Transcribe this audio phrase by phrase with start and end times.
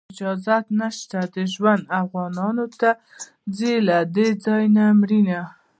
[0.13, 2.89] اجازت نشته د ژوند، افغانانو ته
[3.57, 5.41] ځي له دې ځایه مړینه